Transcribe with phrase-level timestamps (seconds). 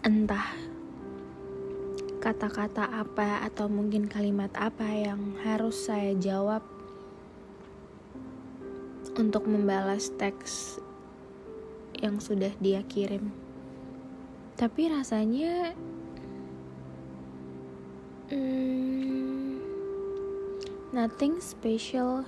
[0.00, 0.56] Entah
[2.24, 6.64] kata-kata apa atau mungkin kalimat apa yang harus saya jawab
[9.20, 10.80] untuk membalas teks
[12.00, 13.28] yang sudah dia kirim.
[14.56, 15.76] Tapi rasanya
[18.32, 19.60] hmm,
[20.96, 22.24] nothing special.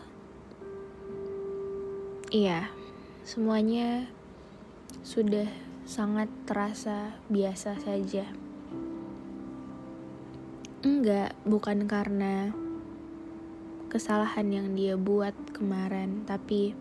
[2.29, 2.69] Iya,
[3.25, 4.13] semuanya
[5.01, 8.25] sudah sangat terasa biasa saja.
[10.81, 12.57] Enggak, bukan karena
[13.93, 16.73] kesalahan yang dia buat kemarin, tapi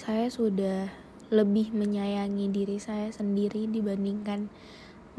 [0.00, 0.88] saya sudah
[1.28, 4.48] lebih menyayangi diri saya sendiri dibandingkan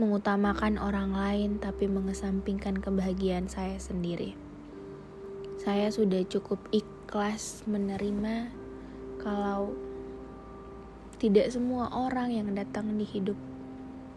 [0.02, 4.34] mengutamakan orang lain tapi mengesampingkan kebahagiaan saya sendiri.
[5.62, 8.50] Saya sudah cukup ikhlas menerima
[9.22, 9.91] kalau
[11.22, 13.38] tidak semua orang yang datang di hidup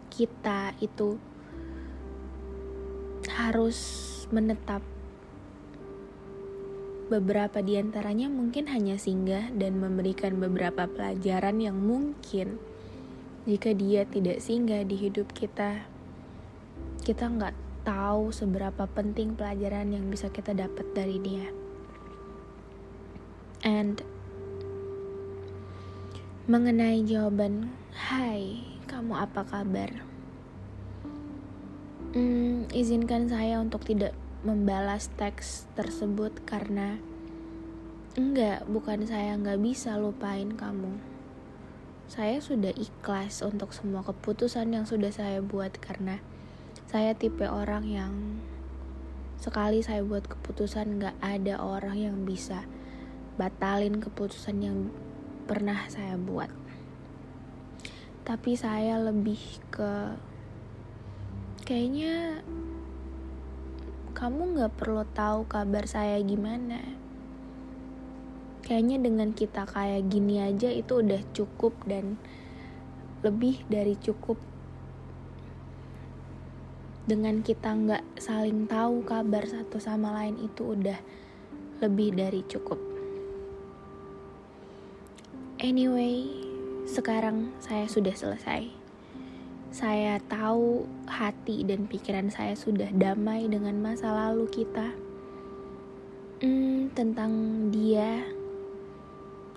[0.09, 1.21] kita itu
[3.29, 3.77] harus
[4.33, 4.81] menetap.
[7.05, 12.57] Beberapa di antaranya mungkin hanya singgah dan memberikan beberapa pelajaran yang mungkin
[13.45, 15.85] jika dia tidak singgah di hidup kita,
[17.05, 17.53] kita nggak
[17.85, 21.53] tahu seberapa penting pelajaran yang bisa kita dapat dari dia.
[23.61, 24.01] And
[26.45, 29.89] Mengenai jawaban, "Hai, kamu apa kabar?"
[32.13, 34.13] Hmm, izinkan saya untuk tidak
[34.45, 37.01] membalas teks tersebut karena
[38.13, 41.01] enggak, bukan saya nggak bisa lupain kamu.
[42.05, 46.21] Saya sudah ikhlas untuk semua keputusan yang sudah saya buat karena
[46.85, 48.13] saya tipe orang yang
[49.41, 52.69] sekali saya buat keputusan nggak ada orang yang bisa
[53.41, 54.93] batalin keputusan yang
[55.45, 56.49] pernah saya buat.
[58.25, 59.37] Tapi saya lebih
[59.69, 60.17] ke
[61.65, 62.41] kayaknya
[64.17, 66.81] kamu nggak perlu tahu kabar saya gimana.
[68.65, 72.17] Kayaknya dengan kita kayak gini aja itu udah cukup dan
[73.21, 74.41] lebih dari cukup.
[77.05, 80.97] Dengan kita nggak saling tahu kabar satu sama lain itu udah
[81.85, 82.94] lebih dari cukup.
[85.65, 86.29] Anyway,
[86.85, 88.69] sekarang saya sudah selesai.
[89.73, 94.93] Saya tahu hati dan pikiran saya sudah damai dengan masa lalu kita.
[96.45, 97.33] Hmm, tentang
[97.73, 98.29] dia,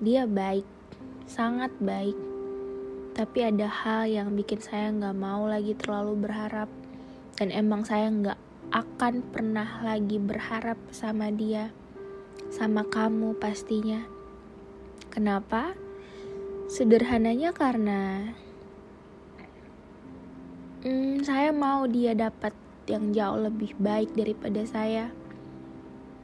[0.00, 0.64] dia baik,
[1.28, 2.16] sangat baik.
[3.12, 6.72] Tapi ada hal yang bikin saya nggak mau lagi terlalu berharap.
[7.36, 8.40] Dan emang saya nggak
[8.72, 11.69] akan pernah lagi berharap sama dia,
[12.48, 14.08] sama kamu pastinya.
[15.12, 15.76] Kenapa?
[16.69, 18.29] Sederhananya karena
[20.84, 22.53] hmm, saya mau dia dapat
[22.84, 25.09] yang jauh lebih baik daripada saya.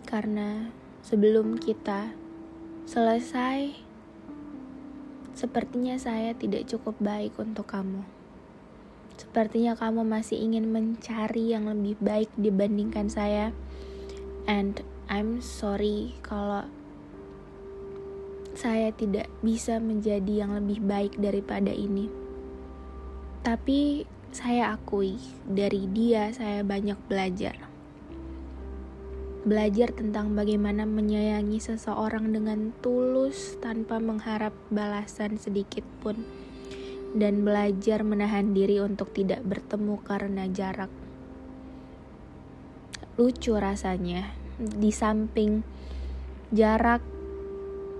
[0.04, 0.68] Karena
[1.00, 2.12] sebelum kita
[2.84, 3.72] selesai,
[5.32, 8.04] sepertinya saya tidak cukup baik untuk kamu.
[9.16, 13.56] Sepertinya kamu masih ingin mencari yang lebih baik dibandingkan saya.
[14.44, 16.68] And I'm sorry kalau
[18.54, 22.06] saya tidak bisa menjadi yang lebih baik daripada ini.
[23.44, 25.14] Tapi saya akui,
[25.46, 27.54] dari dia saya banyak belajar.
[29.44, 36.18] Belajar tentang bagaimana menyayangi seseorang dengan tulus tanpa mengharap balasan sedikit pun.
[37.14, 40.90] Dan belajar menahan diri untuk tidak bertemu karena jarak.
[43.14, 45.62] Lucu rasanya, di samping
[46.50, 47.13] jarak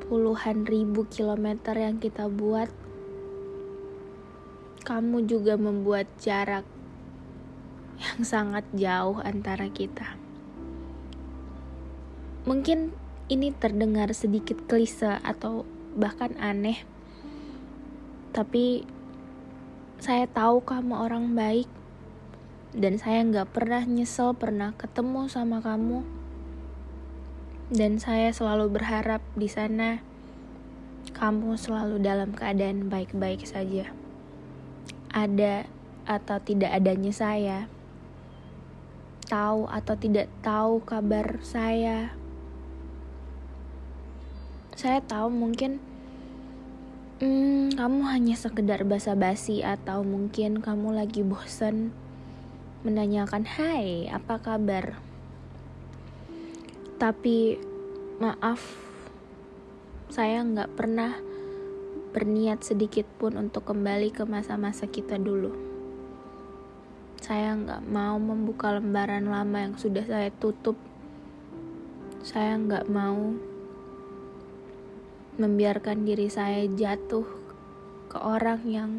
[0.06, 2.68] puluhan ribu kilometer yang kita buat,
[4.84, 6.68] kamu juga membuat jarak
[7.96, 10.20] yang sangat jauh antara kita.
[12.44, 12.92] Mungkin
[13.32, 15.64] ini terdengar sedikit klise atau
[15.96, 16.84] bahkan aneh,
[18.36, 18.84] tapi
[19.96, 21.70] saya tahu kamu orang baik,
[22.76, 26.24] dan saya nggak pernah nyesel pernah ketemu sama kamu.
[27.72, 30.05] Dan saya selalu berharap di sana
[31.16, 33.88] kamu selalu dalam keadaan baik-baik saja.
[35.14, 35.64] Ada
[36.05, 37.58] atau tidak adanya saya,
[39.31, 42.12] tahu atau tidak tahu kabar saya,
[44.75, 45.78] saya tahu mungkin
[47.22, 51.94] hmm, kamu hanya sekedar basa-basi atau mungkin kamu lagi bosan
[52.82, 54.99] menanyakan hai apa kabar
[57.00, 57.58] tapi
[58.23, 58.62] maaf
[60.11, 61.19] saya nggak pernah
[62.14, 65.50] berniat sedikit pun untuk kembali ke masa-masa kita dulu
[67.19, 70.79] saya nggak mau membuka lembaran lama yang sudah saya tutup
[72.23, 73.35] saya nggak mau
[75.35, 77.26] membiarkan diri saya jatuh
[78.06, 78.90] ke orang yang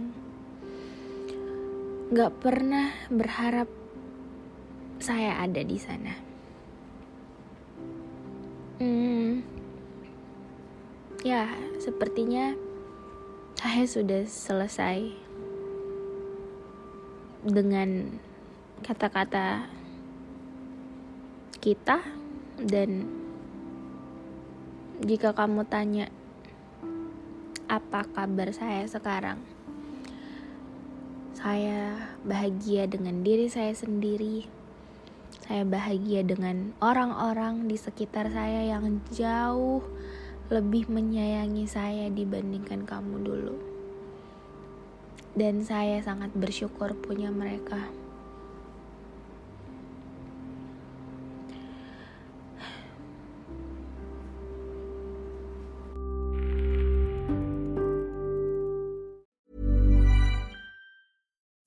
[2.12, 3.72] gak pernah berharap
[5.00, 6.35] saya ada di sana.
[8.76, 9.40] Hmm,
[11.24, 11.48] ya,
[11.80, 12.60] sepertinya
[13.56, 15.16] saya sudah selesai
[17.48, 18.20] dengan
[18.84, 19.72] kata-kata
[21.64, 22.04] kita
[22.68, 23.08] dan
[25.08, 26.12] jika kamu tanya
[27.72, 29.40] apa kabar saya sekarang?
[31.32, 34.65] Saya bahagia dengan diri saya sendiri.
[35.46, 39.86] Saya bahagia dengan orang-orang di sekitar saya yang jauh
[40.50, 43.56] lebih menyayangi saya dibandingkan kamu dulu.
[45.38, 47.78] Dan saya sangat bersyukur punya mereka.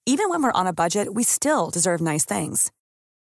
[0.09, 2.75] Even when we're on a budget, we still deserve nice things.